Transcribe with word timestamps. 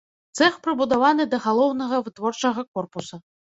Цэх 0.37 0.55
прыбудаваны 0.67 1.27
да 1.33 1.39
галоўнага 1.45 2.01
вытворчага 2.09 2.65
корпуса. 2.79 3.21